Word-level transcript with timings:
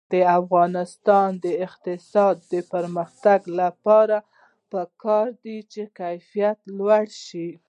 د 0.11 0.13
افغانستان 0.39 1.29
د 1.45 1.45
اقتصادي 1.65 2.59
پرمختګ 2.73 3.39
لپاره 3.61 4.17
پکار 4.71 5.27
ده 5.43 5.55
چې 5.71 5.81
کیفیت 5.99 6.57
لوړ 6.77 7.05
شي. 7.25 7.49